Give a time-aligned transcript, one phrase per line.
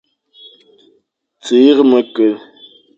[1.43, 2.35] Tsir mekel.